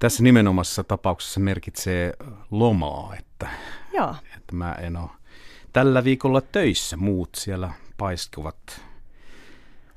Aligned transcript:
tässä 0.00 0.22
nimenomaisessa 0.22 0.84
tapauksessa 0.84 1.40
merkitsee 1.40 2.12
lomaa, 2.50 3.14
että, 3.18 3.48
Joo. 3.92 4.14
että 4.36 4.54
mä 4.54 4.72
en 4.72 4.96
ole 4.96 5.10
tällä 5.72 6.04
viikolla 6.04 6.40
töissä. 6.40 6.96
Muut 6.96 7.30
siellä 7.34 7.72
paiskuvat 7.96 8.82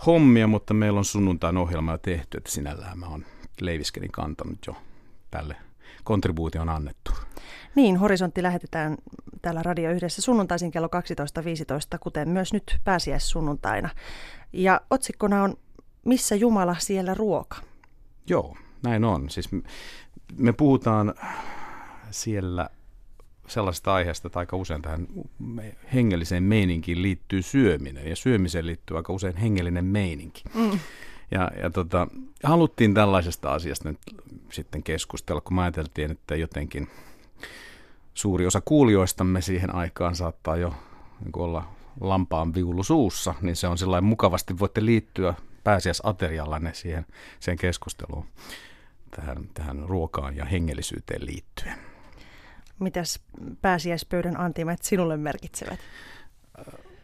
hommia, 0.05 0.47
mutta 0.47 0.73
meillä 0.73 0.97
on 0.97 1.05
sunnuntain 1.05 1.57
ohjelma 1.57 1.91
jo 1.91 1.97
tehty, 1.97 2.37
että 2.37 2.51
sinällään 2.51 2.99
mä 2.99 3.07
oon 3.07 3.25
leiviskelin 3.61 4.11
kantanut 4.11 4.57
jo 4.67 4.75
tälle 5.31 5.55
kontribuution 6.03 6.69
annettu. 6.69 7.11
Niin, 7.75 7.97
Horisontti 7.97 8.43
lähetetään 8.43 8.97
täällä 9.41 9.63
Radio 9.63 9.91
Yhdessä 9.91 10.21
sunnuntaisin 10.21 10.71
kello 10.71 10.87
12.15, 10.87 11.97
kuten 11.99 12.29
myös 12.29 12.53
nyt 12.53 12.79
pääsiäissunnuntaina. 12.83 13.89
Ja 14.53 14.81
otsikkona 14.89 15.43
on 15.43 15.57
Missä 16.05 16.35
Jumala 16.35 16.75
siellä 16.79 17.13
ruoka? 17.13 17.57
Joo, 18.27 18.57
näin 18.83 19.03
on. 19.03 19.29
Siis 19.29 19.49
me, 20.37 20.53
puhutaan 20.53 21.13
siellä 22.11 22.69
sellaisesta 23.47 23.93
aiheesta, 23.93 24.27
että 24.27 24.39
aika 24.39 24.57
usein 24.57 24.81
tähän 24.81 25.07
hengelliseen 25.93 26.43
meininkiin 26.43 27.01
liittyy 27.01 27.41
syöminen, 27.41 28.09
ja 28.09 28.15
syömiseen 28.15 28.65
liittyy 28.65 28.97
aika 28.97 29.13
usein 29.13 29.37
hengellinen 29.37 29.85
meininki. 29.85 30.43
Mm. 30.53 30.79
Ja, 31.31 31.51
ja 31.61 31.69
tota, 31.69 32.07
haluttiin 32.43 32.93
tällaisesta 32.93 33.53
asiasta 33.53 33.89
nyt 33.89 33.99
sitten 34.51 34.83
keskustella, 34.83 35.41
kun 35.41 35.55
mä 35.55 35.61
ajateltiin, 35.61 36.11
että 36.11 36.35
jotenkin 36.35 36.87
suuri 38.13 38.47
osa 38.47 38.61
kuulijoistamme 38.61 39.41
siihen 39.41 39.75
aikaan 39.75 40.15
saattaa 40.15 40.57
jo 40.57 40.73
niin 41.19 41.31
olla 41.33 41.67
lampaan 42.01 42.53
viulu 42.53 42.83
suussa, 42.83 43.33
niin 43.41 43.55
se 43.55 43.67
on 43.67 43.77
sellainen 43.77 44.09
mukavasti, 44.09 44.59
voitte 44.59 44.85
liittyä 44.85 45.33
pääsiäisateriallanne 45.63 46.73
siihen, 46.73 47.05
siihen 47.39 47.57
keskusteluun 47.57 48.25
tähän, 49.15 49.49
tähän 49.53 49.79
ruokaan 49.79 50.35
ja 50.35 50.45
hengellisyyteen 50.45 51.25
liittyen. 51.25 51.75
Mitäs 52.79 53.19
pääsiäispöydän 53.61 54.39
antimet 54.39 54.83
sinulle 54.83 55.17
merkitsevät? 55.17 55.79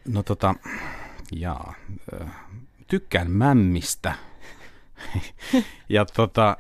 No 0.08 0.24
tota, 0.24 0.56
jaa, 1.32 1.74
tykkään 2.88 3.32
mämmistä. 3.32 4.14
ja 5.90 6.06
tota, 6.06 6.58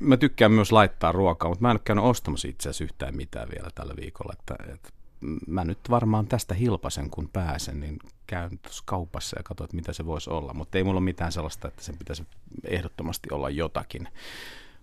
mä 0.00 0.16
tykkään 0.16 0.52
myös 0.52 0.72
laittaa 0.72 1.12
ruokaa, 1.12 1.48
mutta 1.48 1.62
mä 1.62 1.70
en 1.70 1.74
ole 1.74 1.80
käynyt 1.84 2.04
ostamassa 2.04 2.48
itse 2.48 2.68
asiassa 2.68 2.84
yhtään 2.84 3.16
mitään 3.16 3.48
vielä 3.54 3.70
tällä 3.74 3.94
viikolla. 3.96 4.32
Että, 4.38 4.72
että 4.74 4.88
mä 5.46 5.64
nyt 5.64 5.78
varmaan 5.90 6.26
tästä 6.26 6.54
hilpasen, 6.54 7.10
kun 7.10 7.28
pääsen, 7.28 7.80
niin 7.80 7.98
käyn 8.26 8.58
tuossa 8.58 8.82
kaupassa 8.86 9.38
ja 9.38 9.42
katson, 9.42 9.64
että 9.64 9.76
mitä 9.76 9.92
se 9.92 10.06
voisi 10.06 10.30
olla. 10.30 10.54
Mutta 10.54 10.78
ei 10.78 10.84
mulla 10.84 10.98
ole 10.98 11.04
mitään 11.04 11.32
sellaista, 11.32 11.68
että 11.68 11.84
sen 11.84 11.98
pitäisi 11.98 12.26
ehdottomasti 12.64 13.28
olla 13.32 13.50
jotakin. 13.50 14.08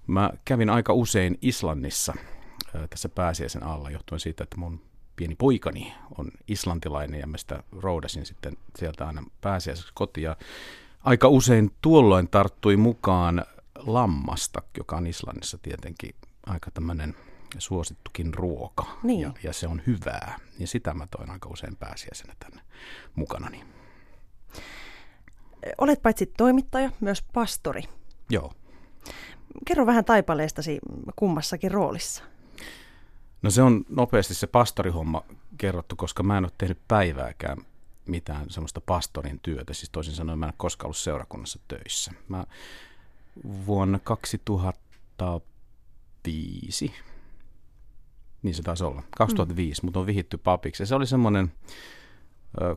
Mä 0.07 0.31
kävin 0.45 0.69
aika 0.69 0.93
usein 0.93 1.37
Islannissa 1.41 2.13
tässä 2.89 3.09
pääsiäisen 3.09 3.63
alla, 3.63 3.89
johtuen 3.89 4.19
siitä, 4.19 4.43
että 4.43 4.57
mun 4.57 4.81
pieni 5.15 5.35
poikani 5.35 5.93
on 6.17 6.31
islantilainen 6.47 7.19
ja 7.19 7.27
mä 7.27 7.37
sitä 7.37 7.63
roudasin 7.71 8.25
sitten 8.25 8.57
sieltä 8.77 9.07
aina 9.07 9.23
pääsiäiseksi 9.41 9.91
kotiin. 9.95 10.29
aika 11.03 11.27
usein 11.27 11.71
tuolloin 11.81 12.27
tarttui 12.27 12.77
mukaan 12.77 13.45
lammasta, 13.77 14.61
joka 14.77 14.95
on 14.97 15.07
Islannissa 15.07 15.57
tietenkin 15.57 16.15
aika 16.45 16.71
tämmöinen 16.71 17.15
suosittukin 17.57 18.33
ruoka. 18.33 18.85
Niin. 19.03 19.21
Ja, 19.21 19.33
ja 19.43 19.53
se 19.53 19.67
on 19.67 19.81
hyvää. 19.87 20.39
Ja 20.59 20.67
sitä 20.67 20.93
mä 20.93 21.07
toin 21.07 21.29
aika 21.29 21.49
usein 21.49 21.75
pääsiäisenä 21.75 22.33
tänne 22.39 22.61
mukanani. 23.15 23.63
Olet 25.77 26.01
paitsi 26.01 26.25
toimittaja, 26.25 26.91
myös 26.99 27.23
pastori. 27.33 27.83
Joo. 28.29 28.53
Kerro 29.65 29.85
vähän 29.85 30.05
taipaleestasi 30.05 30.79
kummassakin 31.15 31.71
roolissa. 31.71 32.23
No 33.41 33.51
se 33.51 33.61
on 33.61 33.85
nopeasti 33.89 34.33
se 34.33 34.47
pastorihomma 34.47 35.23
kerrottu, 35.57 35.95
koska 35.95 36.23
mä 36.23 36.37
en 36.37 36.45
ole 36.45 36.51
tehnyt 36.57 36.79
päivääkään 36.87 37.57
mitään 38.05 38.49
semmoista 38.49 38.81
pastorin 38.81 39.39
työtä. 39.39 39.73
Siis 39.73 39.89
toisin 39.89 40.15
sanoen 40.15 40.39
mä 40.39 40.45
en 40.45 40.49
ole 40.49 40.53
koskaan 40.57 40.87
ollut 40.87 40.97
seurakunnassa 40.97 41.59
töissä. 41.67 42.11
Mä 42.27 42.45
vuonna 43.65 43.99
2005, 43.99 46.93
niin 48.45 48.55
se 48.55 48.63
taisi 48.63 48.83
olla, 48.83 49.03
2005, 49.17 49.81
mm. 49.81 49.87
mutta 49.87 49.99
on 49.99 50.05
vihitty 50.05 50.37
papiksi. 50.37 50.83
Ja 50.83 50.87
se 50.87 50.95
oli 50.95 51.07
semmoinen, 51.07 51.51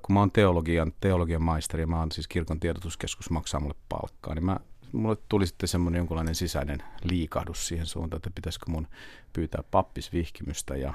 kun 0.03 0.15
mä 0.15 0.21
oon 0.21 0.31
teologian, 0.31 0.93
teologian 1.01 1.43
maisteri 1.43 1.87
mä 1.87 1.99
oon 1.99 2.13
siis 2.13 2.29
kirkon 2.29 2.61
tiedotuskeskus 2.61 3.31
maksaa 3.31 3.61
mulle 3.61 3.75
palkkaa, 3.89 4.35
niin 4.35 4.45
mä 4.45 4.57
mulle 4.93 5.17
tuli 5.29 5.47
sitten 5.47 5.69
semmoinen 5.69 5.99
jonkunlainen 5.99 6.35
sisäinen 6.35 6.83
liikahdus 7.05 7.69
siihen 7.69 7.87
suuntaan, 7.87 8.19
että 8.19 8.31
pitäisikö 8.35 8.67
mun 8.69 8.89
pyytää 9.33 9.63
pappisvihkimystä 9.71 10.77
ja, 10.77 10.95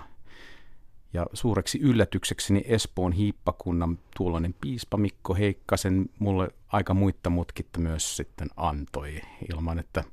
ja 1.13 1.25
suureksi 1.33 1.79
yllätyksekseni 1.79 2.63
Espoon 2.67 3.11
hiippakunnan 3.11 3.99
tuollainen 4.17 4.55
piispa 4.61 4.97
Mikko 4.97 5.33
Heikkasen 5.33 6.09
mulle 6.19 6.47
aika 6.67 6.93
muitta 6.93 7.29
mutkitta 7.29 7.79
myös 7.79 8.17
sitten 8.17 8.47
antoi 8.57 9.21
ilman, 9.53 9.79
että 9.79 10.03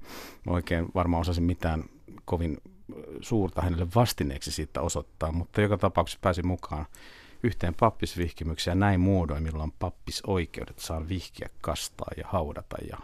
oikein 0.47 0.89
varmaan 0.95 1.21
osasin 1.21 1.45
mitään 1.45 1.85
kovin 2.25 2.59
suurta 3.21 3.63
hänelle 3.63 3.87
vastineeksi 3.95 4.53
siitä 4.53 4.81
osoittaa, 4.81 5.33
mutta 5.33 5.61
joka 5.61 5.79
tapauksessa 5.79 6.19
pääsin 6.23 6.47
mukaan 6.47 6.87
yhteen 7.43 7.75
pappisvihkimykseen. 7.75 8.77
Ja 8.77 8.81
näin 8.81 9.01
muodoin, 9.01 9.43
milloin 9.43 9.73
pappisoikeudet, 9.79 10.79
saa 10.79 11.09
vihkiä, 11.09 11.49
kastaa 11.61 12.11
ja 12.17 12.25
haudata 12.29 12.77
ja 12.91 12.99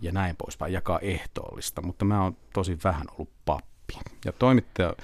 ja 0.00 0.12
näin 0.12 0.36
poispäin, 0.36 0.72
jakaa 0.72 0.98
ehtoollista, 0.98 1.82
mutta 1.82 2.04
mä 2.04 2.22
oon 2.22 2.36
tosi 2.52 2.78
vähän 2.84 3.06
ollut 3.10 3.30
pappi. 3.44 3.98
Ja 4.24 4.32
toimittaja, 4.32 4.94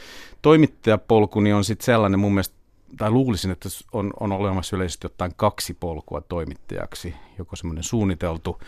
toimittajapolkuni 0.42 1.52
on 1.52 1.64
sitten 1.64 1.84
sellainen 1.84 2.20
mun 2.20 2.32
mielestä, 2.32 2.56
tai 2.96 3.10
luulisin, 3.10 3.50
että 3.50 3.68
on, 3.92 4.10
on 4.20 4.32
olemassa 4.32 4.76
yleisesti 4.76 5.04
jotain 5.04 5.32
kaksi 5.36 5.74
polkua 5.74 6.20
toimittajaksi, 6.20 7.14
joko 7.38 7.56
semmoinen 7.56 7.84
suunniteltu 7.84 8.60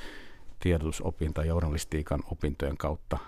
tiedotusopinta 0.60 1.44
journalistiikan 1.44 2.20
opintojen 2.30 2.76
kautta 2.76 3.18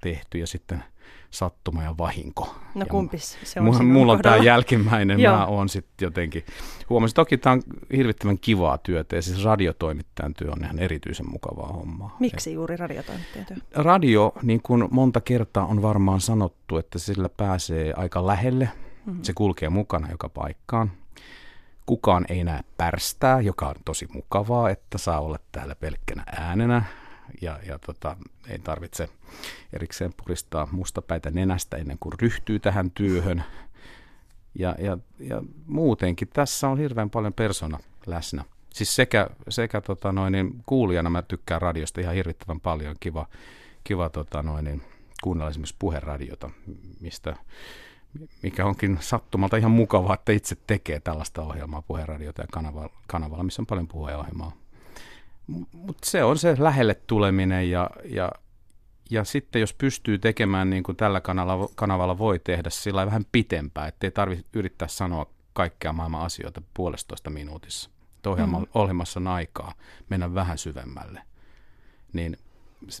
tehty. 0.00 0.38
Ja 0.38 0.46
sitten 0.46 0.84
sattuma 1.30 1.82
ja 1.82 1.94
vahinko. 1.98 2.54
No 2.74 2.86
kumpis 2.86 3.38
se 3.44 3.60
on 3.60 3.66
Mulla, 3.66 3.82
mulla 3.82 4.12
on 4.12 4.22
tämä 4.22 4.36
jälkimmäinen, 4.36 5.20
mä 5.20 5.46
oon 5.46 5.68
sitten 5.68 6.06
jotenkin, 6.06 6.44
huomasin, 6.90 7.14
toki 7.14 7.38
tämä 7.38 7.52
on 7.52 7.62
hirvittävän 7.96 8.38
kivaa 8.38 8.78
työtä 8.78 9.16
ja 9.16 9.22
siis 9.22 9.44
radiotoimittajan 9.44 10.34
työ 10.34 10.50
on 10.50 10.64
ihan 10.64 10.78
erityisen 10.78 11.30
mukavaa 11.30 11.72
hommaa. 11.72 12.16
Miksi 12.20 12.52
juuri 12.52 12.76
radiotoimittajan 12.76 13.46
työ? 13.46 13.56
Radio, 13.74 14.32
niin 14.42 14.62
kuin 14.62 14.88
monta 14.90 15.20
kertaa 15.20 15.66
on 15.66 15.82
varmaan 15.82 16.20
sanottu, 16.20 16.76
että 16.78 16.98
sillä 16.98 17.28
pääsee 17.28 17.92
aika 17.92 18.26
lähelle, 18.26 18.68
mm-hmm. 19.06 19.22
se 19.22 19.32
kulkee 19.32 19.68
mukana 19.68 20.10
joka 20.10 20.28
paikkaan. 20.28 20.90
Kukaan 21.86 22.24
ei 22.28 22.44
näe 22.44 22.60
pärstää, 22.76 23.40
joka 23.40 23.68
on 23.68 23.74
tosi 23.84 24.08
mukavaa, 24.14 24.70
että 24.70 24.98
saa 24.98 25.20
olla 25.20 25.38
täällä 25.52 25.74
pelkkänä 25.74 26.24
äänenä 26.36 26.82
ja, 27.42 27.58
ja 27.66 27.78
tota, 27.78 28.16
ei 28.48 28.58
tarvitse 28.58 29.08
erikseen 29.72 30.14
puristaa 30.16 30.68
mustapäitä 30.72 31.30
nenästä 31.30 31.76
ennen 31.76 31.98
kuin 32.00 32.12
ryhtyy 32.22 32.58
tähän 32.58 32.90
työhön. 32.90 33.44
Ja, 34.58 34.76
ja, 34.78 34.98
ja 35.18 35.42
muutenkin 35.66 36.28
tässä 36.28 36.68
on 36.68 36.78
hirveän 36.78 37.10
paljon 37.10 37.32
persona 37.32 37.78
läsnä. 38.06 38.44
Siis 38.70 38.96
sekä, 38.96 39.30
sekä 39.48 39.80
tota 39.80 40.12
noin, 40.12 40.32
niin 40.32 40.62
kuulijana 40.66 41.10
mä 41.10 41.22
tykkään 41.22 41.62
radiosta 41.62 42.00
ihan 42.00 42.14
hirvittävän 42.14 42.60
paljon. 42.60 42.96
Kiva, 43.00 43.26
kiva 43.84 44.08
tota 44.08 44.42
noin, 44.42 44.64
niin 44.64 44.82
kuunnella 45.22 45.50
esimerkiksi 45.50 45.76
puheradiota, 45.78 46.50
mistä, 47.00 47.36
mikä 48.42 48.66
onkin 48.66 48.98
sattumalta 49.00 49.56
ihan 49.56 49.70
mukavaa, 49.70 50.14
että 50.14 50.32
itse 50.32 50.56
tekee 50.66 51.00
tällaista 51.00 51.42
ohjelmaa, 51.42 51.82
puheradiota 51.82 52.42
ja 52.42 52.48
kanavalla, 52.52 52.92
kanavalla 53.06 53.42
missä 53.42 53.62
on 53.62 53.66
paljon 53.66 53.88
puheohjelmaa 53.88 54.59
mutta 55.72 56.10
se 56.10 56.24
on 56.24 56.38
se 56.38 56.56
lähelle 56.58 56.94
tuleminen 56.94 57.70
ja, 57.70 57.90
ja, 58.04 58.32
ja 59.10 59.24
sitten 59.24 59.60
jos 59.60 59.74
pystyy 59.74 60.18
tekemään 60.18 60.70
niin 60.70 60.82
kuin 60.82 60.96
tällä 60.96 61.20
kanavalla, 61.20 61.68
kanavalla 61.74 62.18
voi 62.18 62.38
tehdä 62.38 62.70
sillä 62.70 63.06
vähän 63.06 63.24
pitempään, 63.32 63.88
ettei 63.88 64.10
tarvitse 64.10 64.44
yrittää 64.52 64.88
sanoa 64.88 65.26
kaikkea 65.52 65.92
maailman 65.92 66.22
asioita 66.22 66.62
puolestoista 66.74 67.30
minuutissa. 67.30 67.90
Ohjelma, 68.26 68.58
mm-hmm. 68.58 68.72
ohjelmassa 68.74 69.20
on 69.20 69.26
aikaa 69.26 69.74
mennä 70.08 70.34
vähän 70.34 70.58
syvemmälle, 70.58 71.22
niin 72.12 72.36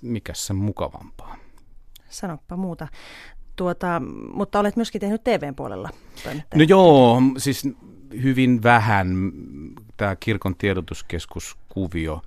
mikä 0.02 0.34
se 0.34 0.52
mukavampaa? 0.52 1.36
Sanoppa 2.08 2.56
muuta. 2.56 2.88
Tuota, 3.56 4.02
mutta 4.34 4.60
olet 4.60 4.76
myöskin 4.76 5.00
tehnyt 5.00 5.24
TVn 5.24 5.54
puolella 5.54 5.90
No 6.54 6.62
joo, 6.62 7.22
siis 7.38 7.68
hyvin 8.22 8.62
vähän 8.62 9.08
tämä 10.00 10.16
kirkon 10.16 10.56
tiedotuskeskuskuvio 10.56 12.22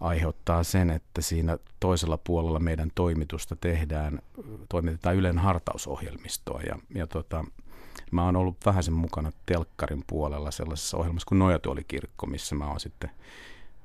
aiheuttaa 0.00 0.62
sen, 0.62 0.90
että 0.90 1.22
siinä 1.22 1.58
toisella 1.80 2.18
puolella 2.18 2.58
meidän 2.58 2.90
toimitusta 2.94 3.56
tehdään, 3.56 4.18
toimitetaan 4.68 5.16
Ylen 5.16 5.38
hartausohjelmistoa. 5.38 6.60
Ja, 6.60 6.78
ja 6.94 7.06
tota, 7.06 7.44
mä 8.10 8.24
oon 8.24 8.36
ollut 8.36 8.56
vähän 8.66 8.82
sen 8.82 8.94
mukana 8.94 9.32
telkkarin 9.46 10.04
puolella 10.06 10.50
sellaisessa 10.50 10.96
ohjelmassa 10.96 11.26
kuin 11.26 11.38
Nojatuolikirkko, 11.38 12.26
missä 12.26 12.54
mä 12.54 12.66
oon 12.66 12.80
sitten 12.80 13.10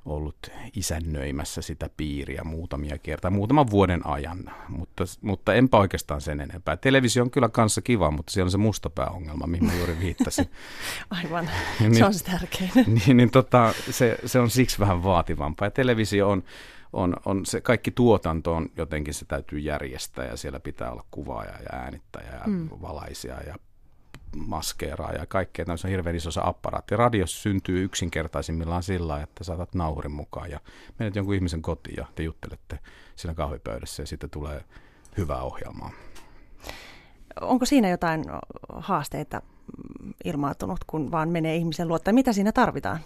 ollut 0.04 0.36
isännöimässä 0.76 1.62
sitä 1.62 1.90
piiriä 1.96 2.44
muutamia 2.44 2.98
kertaa, 2.98 3.30
muutaman 3.30 3.70
vuoden 3.70 4.06
ajan, 4.06 4.50
mutta, 4.68 5.04
mutta 5.22 5.54
enpä 5.54 5.76
oikeastaan 5.76 6.20
sen 6.20 6.40
enempää. 6.40 6.76
Televisio 6.76 7.22
on 7.22 7.30
kyllä 7.30 7.48
kanssa 7.48 7.82
kiva, 7.82 8.10
mutta 8.10 8.32
siellä 8.32 8.46
on 8.46 8.50
se 8.50 8.58
mustapääongelma, 8.58 9.46
mihin 9.46 9.66
mä 9.66 9.74
juuri 9.74 9.98
viittasin. 10.00 10.50
Aivan, 11.10 11.50
niin, 11.80 11.94
se 11.94 12.04
on 12.04 12.14
se 12.14 12.24
tärkein. 12.24 12.70
Niin, 13.06 13.16
niin 13.16 13.30
tota, 13.30 13.74
se, 13.90 14.18
se 14.26 14.38
on 14.38 14.50
siksi 14.50 14.78
vähän 14.78 15.02
vaativampaa. 15.02 15.66
Ja 15.66 15.70
televisio 15.70 16.30
on, 16.30 16.42
on, 16.92 17.16
on 17.24 17.46
se 17.46 17.60
kaikki 17.60 17.90
tuotanto 17.90 18.54
on 18.54 18.68
jotenkin 18.76 19.14
se 19.14 19.24
täytyy 19.24 19.58
järjestää 19.58 20.24
ja 20.24 20.36
siellä 20.36 20.60
pitää 20.60 20.92
olla 20.92 21.04
kuvaaja 21.10 21.52
ja 21.52 21.78
äänittäjä 21.78 22.32
ja 22.32 22.42
mm. 22.46 22.68
valaisia 22.70 23.42
ja 23.46 23.54
maskeeraa 24.36 25.12
ja 25.12 25.26
kaikkea. 25.26 25.64
On 25.68 25.90
hirveän 25.90 26.16
iso 26.16 26.30
apparaatti. 26.42 26.96
Radio 26.96 27.26
syntyy 27.26 27.84
yksinkertaisimmillaan 27.84 28.82
sillä, 28.82 29.22
että 29.22 29.44
saatat 29.44 29.74
nauhurin 29.74 30.12
mukaan 30.12 30.50
ja 30.50 30.60
menet 30.98 31.16
jonkun 31.16 31.34
ihmisen 31.34 31.62
kotiin 31.62 31.96
ja 31.96 32.06
te 32.14 32.22
juttelette 32.22 32.78
siinä 33.16 33.34
kahvipöydässä 33.34 34.02
ja 34.02 34.06
sitten 34.06 34.30
tulee 34.30 34.64
hyvää 35.16 35.42
ohjelmaa. 35.42 35.90
Onko 37.40 37.64
siinä 37.64 37.88
jotain 37.88 38.24
haasteita 38.68 39.42
ilmaantunut, 40.24 40.78
kun 40.86 41.10
vaan 41.10 41.28
menee 41.28 41.56
ihmisen 41.56 41.88
luottaa? 41.88 42.14
Mitä 42.14 42.32
siinä 42.32 42.52
tarvitaan? 42.52 42.98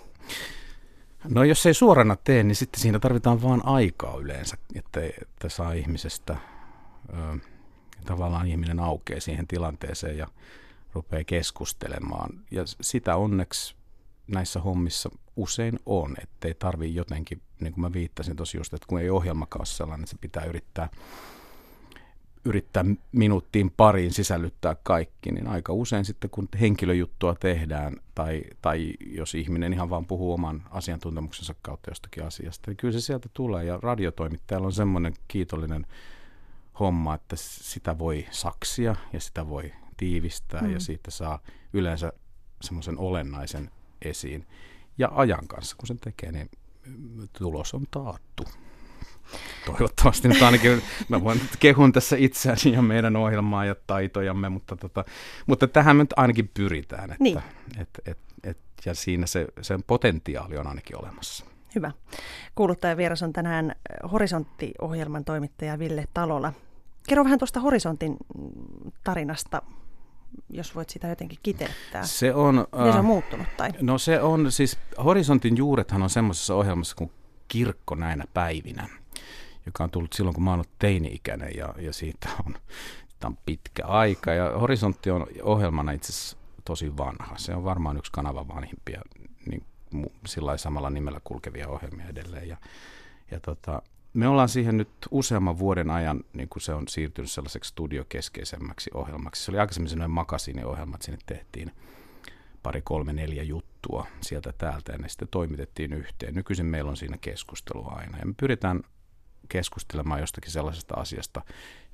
No 1.29 1.45
jos 1.45 1.67
ei 1.67 1.75
suorana 1.75 2.17
tee, 2.17 2.43
niin 2.43 2.57
sitten 2.57 2.81
siinä 2.81 2.99
tarvitaan 2.99 3.43
vaan 3.43 3.67
aikaa 3.67 4.17
yleensä, 4.17 4.57
että, 4.75 5.01
että 5.23 5.49
saa 5.49 5.73
ihmisestä, 5.73 6.37
ö, 7.09 7.39
tavallaan 8.05 8.47
ihminen 8.47 8.81
aukeaa 8.81 9.21
siihen 9.21 9.47
tilanteeseen 9.47 10.19
ja 10.19 10.27
rupeaa 10.93 11.25
keskustelemaan. 11.25 12.41
Ja 12.51 12.63
sitä 12.81 13.17
onneksi 13.17 13.75
näissä 14.27 14.61
hommissa 14.61 15.11
usein 15.37 15.79
on, 15.87 16.15
ettei 16.23 16.55
tarvi 16.55 16.95
jotenkin, 16.95 17.43
niin 17.61 17.73
kuin 17.73 17.83
mä 17.83 17.93
viittasin 17.93 18.37
tosi 18.37 18.57
just, 18.57 18.75
että 18.75 18.87
kun 18.87 19.01
ei 19.01 19.11
ohjelmakaan 19.11 19.67
sellainen, 19.67 20.07
se 20.07 20.17
pitää 20.21 20.45
yrittää, 20.45 20.89
yrittää 22.45 22.85
minuuttiin 23.13 23.71
pariin 23.77 24.13
sisällyttää 24.13 24.77
kaikki, 24.83 25.33
niin 25.33 25.47
aika 25.47 25.73
usein 25.73 26.05
sitten 26.05 26.31
kun 26.31 26.49
henkilöjuttua 26.61 27.35
tehdään 27.35 27.97
tai, 28.15 28.43
tai 28.63 28.95
jos 29.07 29.35
ihminen 29.35 29.73
ihan 29.73 29.91
vaan 29.91 30.07
puhuu 30.07 30.33
oman 30.33 30.63
asiantuntemuksensa 30.71 31.55
kautta 31.63 31.91
jostakin 31.91 32.25
asiasta, 32.25 32.71
niin 32.71 32.77
kyllä 32.77 32.93
se 32.93 33.01
sieltä 33.01 33.29
tulee 33.33 33.65
ja 33.65 33.79
radiotoimittajalla 33.83 34.67
on 34.67 34.73
semmoinen 34.73 35.15
kiitollinen 35.29 35.87
homma, 36.81 37.15
että 37.15 37.37
sitä 37.39 37.99
voi 37.99 38.27
saksia 38.31 38.97
ja 39.13 39.21
sitä 39.21 39.49
voi 39.49 39.73
tiivistää 40.03 40.61
mm. 40.61 40.73
ja 40.73 40.81
siitä 40.81 41.11
saa 41.11 41.39
yleensä 41.73 42.13
semmoisen 42.61 42.99
olennaisen 42.99 43.71
esiin. 44.05 44.47
Ja 44.99 45.11
ajan 45.15 45.49
kanssa, 45.49 45.77
kun 45.77 45.87
sen 45.87 45.99
tekee, 45.99 46.33
niin 46.33 46.51
tulos 47.39 47.75
on 47.75 47.85
taattu. 47.91 48.45
Toivottavasti 49.67 50.29
nyt 50.29 50.43
ainakin, 50.43 50.83
mä 51.09 51.25
voin 51.25 51.41
kehun 51.59 51.93
tässä 51.93 52.17
itseäni 52.19 52.73
ja 52.73 52.83
meidän 52.83 53.17
ohjelmaa 53.17 53.65
ja 53.65 53.75
taitojamme, 53.87 54.49
mutta, 54.49 54.77
tota, 54.77 55.05
mutta 55.47 55.69
tähän 55.69 55.97
me 55.97 56.03
nyt 56.03 56.15
ainakin 56.17 56.51
pyritään. 56.55 57.11
Että, 57.11 57.25
niin. 57.25 57.43
et, 57.79 57.89
et, 58.07 58.19
et, 58.45 58.59
ja 58.85 58.95
siinä 58.95 59.27
se, 59.27 59.47
sen 59.61 59.83
potentiaali 59.83 60.59
on 60.59 60.67
ainakin 60.67 60.99
olemassa. 60.99 61.45
Hyvä. 61.75 61.93
Kuuluttaja 62.55 62.97
vieras 62.97 63.23
on 63.23 63.33
tänään 63.33 63.75
Horisontti-ohjelman 64.13 65.25
toimittaja 65.25 65.79
Ville 65.79 66.05
Talola. 66.15 66.53
Kerro 67.09 67.25
vähän 67.25 67.39
tuosta 67.39 67.61
Horisontin 67.61 68.17
tarinasta 69.05 69.63
jos 70.51 70.75
voit 70.75 70.91
sitä 70.91 71.09
jotenkin 71.09 71.39
kiteyttää. 71.43 72.05
Se 72.07 72.35
on... 72.35 72.55
Miten 72.55 72.93
se 72.93 72.99
on 72.99 73.05
äh, 73.05 73.05
muuttunut? 73.05 73.47
Tai? 73.57 73.71
No 73.81 73.99
se 73.99 74.21
on 74.21 74.53
siis, 74.53 74.79
Horisontin 75.05 75.57
juurethan 75.57 76.03
on 76.03 76.11
semmoisessa 76.11 76.55
ohjelmassa 76.55 76.97
kuin 76.97 77.11
Kirkko 77.49 77.95
näinä 77.95 78.25
päivinä, 78.35 78.89
joka 79.67 79.85
on 79.85 79.91
tullut 79.91 80.13
silloin, 80.13 80.35
kun 80.35 80.45
mä 80.45 80.51
oon 80.51 80.65
teini-ikäinen 80.79 81.51
ja, 81.57 81.75
ja 81.79 81.93
siitä 81.93 82.29
on, 82.47 82.55
on 83.25 83.39
pitkä 83.47 83.87
aika. 83.87 84.33
Ja 84.33 84.59
Horisontti 84.59 85.11
on 85.11 85.27
ohjelmana 85.43 85.93
itse 85.93 86.13
asiassa 86.13 86.37
tosi 86.65 86.97
vanha. 86.97 87.39
Se 87.39 87.55
on 87.55 87.65
varmaan 87.65 87.97
yksi 87.97 88.13
kanavan 88.13 88.49
vanhimpia 88.49 89.03
niin, 89.47 89.65
sillä 90.27 90.57
samalla 90.57 90.91
nimellä 90.91 91.21
kulkevia 91.25 91.69
ohjelmia 91.69 92.07
edelleen. 92.09 92.49
Ja, 92.49 92.57
ja 93.31 93.41
tota, 93.41 93.83
me 94.15 94.29
ollaan 94.29 94.49
siihen 94.49 94.77
nyt 94.77 94.91
useamman 95.11 95.59
vuoden 95.59 95.91
ajan, 95.91 96.25
niin 96.33 96.49
kuin 96.49 96.63
se 96.63 96.75
on 96.75 96.89
siirtynyt 96.89 97.31
sellaiseksi 97.31 97.69
studiokeskeisemmäksi 97.69 98.91
ohjelmaksi. 98.95 99.45
Se 99.45 99.51
oli 99.51 99.59
aikaisemmin 99.59 99.89
sellainen 99.89 100.11
että 100.95 101.05
sinne 101.05 101.19
tehtiin 101.27 101.73
pari, 102.63 102.83
kolme, 102.83 103.13
neljä 103.13 103.43
juttua 103.43 104.07
sieltä 104.21 104.53
täältä 104.53 104.93
ja 104.93 104.99
ne 104.99 105.09
sitten 105.09 105.29
toimitettiin 105.29 105.93
yhteen. 105.93 106.35
Nykyisin 106.35 106.67
meillä 106.67 106.91
on 106.91 106.97
siinä 106.97 107.19
keskustelua 107.21 107.93
aina 107.97 108.19
ja 108.19 108.27
me 108.27 108.35
pyritään 108.37 108.83
keskustelemaan 109.49 110.21
jostakin 110.21 110.51
sellaisesta 110.53 110.95
asiasta, 110.95 111.43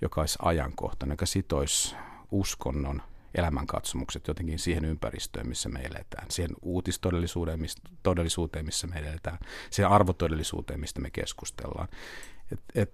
joka 0.00 0.20
olisi 0.20 0.38
ajankohtainen, 0.42 1.12
joka 1.12 1.26
sitoisi 1.26 1.96
uskonnon 2.30 3.02
elämänkatsomukset 3.34 4.28
jotenkin 4.28 4.58
siihen 4.58 4.84
ympäristöön, 4.84 5.48
missä 5.48 5.68
me 5.68 5.80
eletään, 5.80 6.26
siihen 6.30 6.50
uutistodellisuuteen, 6.62 7.60
todellisuuteen, 8.02 8.64
missä 8.64 8.86
me 8.86 8.96
eletään, 8.98 9.38
siihen 9.70 9.90
arvotodellisuuteen, 9.90 10.80
mistä 10.80 11.00
me 11.00 11.10
keskustellaan. 11.10 11.88
Et, 12.52 12.60
et, 12.74 12.92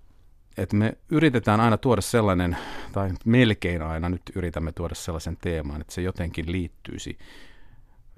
et 0.56 0.72
me 0.72 0.98
yritetään 1.10 1.60
aina 1.60 1.76
tuoda 1.76 2.00
sellainen, 2.00 2.56
tai 2.92 3.10
melkein 3.24 3.82
aina 3.82 4.08
nyt 4.08 4.22
yritämme 4.34 4.72
tuoda 4.72 4.94
sellaisen 4.94 5.36
teeman, 5.40 5.80
että 5.80 5.94
se 5.94 6.02
jotenkin 6.02 6.52
liittyisi 6.52 7.18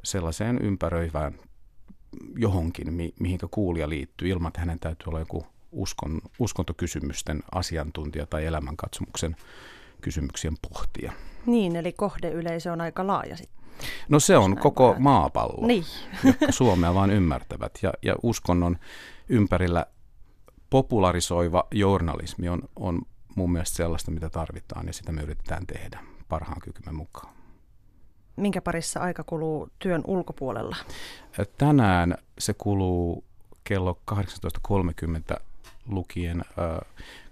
sellaiseen 0.05 0.59
ympäröivään 0.63 1.39
johonkin, 2.37 2.93
mi, 2.93 3.13
mihinkä 3.21 3.49
kuulija 3.51 3.89
liittyy, 3.89 4.29
ilman 4.29 4.49
että 4.49 4.61
hänen 4.61 4.81
täytyy 4.81 5.05
olla 5.07 5.19
joku 5.19 5.47
uskon, 5.73 6.21
uskontokysymysten 6.39 7.43
asiantuntija 7.53 8.27
tai 8.27 8.47
elämänkatsomuksen 8.47 9.37
kysymyksien 10.07 10.55
pohtia. 10.71 11.13
Niin, 11.47 11.77
eli 11.77 11.93
kohdeyleisö 11.93 12.73
on 12.73 12.81
aika 12.81 13.07
laaja 13.07 13.37
sitten. 13.37 13.57
No 14.09 14.21
se 14.21 14.37
on 14.37 14.57
koko 14.57 14.95
maapallo, 14.99 15.67
niin. 15.67 15.85
jotka 16.25 16.53
Suomea 16.53 16.95
vaan 16.95 17.11
ymmärtävät. 17.11 17.73
Ja, 17.83 17.93
ja 18.03 18.15
uskonnon 18.23 18.77
ympärillä 19.29 19.87
popularisoiva 20.71 21.67
journalismi 21.73 22.49
on, 22.49 22.63
on 22.77 23.03
mun 23.35 23.53
mielestä 23.53 23.77
sellaista, 23.77 24.11
mitä 24.11 24.31
tarvitaan, 24.31 24.87
ja 24.87 24.93
sitä 24.93 25.13
me 25.13 25.23
yritetään 25.23 25.67
tehdä 25.67 26.01
parhaan 26.29 26.61
kykymme 26.61 26.93
mukaan. 26.93 27.35
Minkä 28.37 28.61
parissa 28.61 29.01
aika 29.01 29.25
kuluu 29.25 29.69
työn 29.79 30.03
ulkopuolella? 30.07 30.77
Tänään 31.59 32.19
se 32.39 32.55
kuluu 32.55 33.25
kello 33.65 33.99
18.30 34.13 35.41
lukien. 35.89 36.45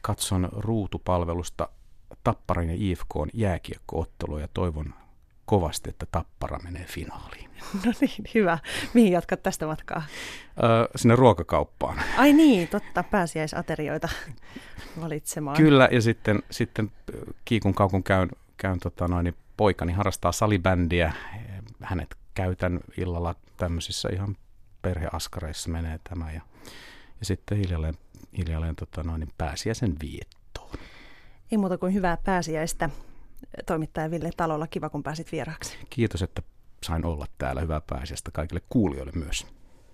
Katson 0.00 0.48
ruutupalvelusta 0.52 1.68
Tapparan 2.24 2.68
ja 2.68 2.74
IFK 2.78 3.16
on 3.16 3.28
jääkiekkoottelu 3.34 4.38
ja 4.38 4.48
toivon 4.54 4.94
kovasti, 5.46 5.90
että 5.90 6.06
Tappara 6.12 6.58
menee 6.58 6.84
finaaliin. 6.84 7.50
No 7.86 7.92
niin, 8.00 8.24
hyvä. 8.34 8.58
Mihin 8.94 9.12
jatkat 9.12 9.42
tästä 9.42 9.66
matkaa? 9.66 10.02
Öö, 10.62 10.88
sinne 10.96 11.16
ruokakauppaan. 11.16 12.00
Ai 12.18 12.32
niin, 12.32 12.68
totta, 12.68 13.02
pääsiäisaterioita 13.02 14.08
valitsemaan. 15.02 15.56
Kyllä, 15.56 15.88
ja 15.92 16.02
sitten, 16.02 16.42
sitten 16.50 16.92
kiikun 17.44 17.74
kaukun 17.74 18.02
käyn, 18.02 18.30
käyn 18.56 18.78
tota 18.78 19.08
noin, 19.08 19.24
niin 19.24 19.36
poikani 19.56 19.92
harrastaa 19.92 20.32
salibändiä. 20.32 21.12
Hänet 21.82 22.16
käytän 22.34 22.80
illalla 22.96 23.34
tämmöisissä 23.56 24.08
ihan 24.12 24.36
perheaskareissa 24.82 25.70
menee 25.70 26.00
tämä. 26.08 26.32
Ja, 26.32 26.40
ja 27.20 27.26
sitten 27.26 27.58
hiljalleen, 27.58 27.94
hiljalleen 28.38 28.76
tota 28.76 29.02
noin, 29.02 29.20
niin 29.20 29.32
pääsiäisen 29.38 29.96
viettoon. 30.02 30.43
Ei 31.52 31.58
muuta 31.58 31.78
kuin 31.78 31.94
hyvää 31.94 32.16
pääsiäistä 32.24 32.90
toimittaja 33.66 34.10
Ville 34.10 34.30
Talolla. 34.36 34.66
Kiva, 34.66 34.90
kun 34.90 35.02
pääsit 35.02 35.32
vieraaksi. 35.32 35.78
Kiitos, 35.90 36.22
että 36.22 36.42
sain 36.82 37.04
olla 37.04 37.26
täällä. 37.38 37.60
Hyvää 37.60 37.80
pääsiäistä 37.80 38.30
kaikille 38.30 38.62
kuulijoille 38.68 39.12
myös. 39.14 39.46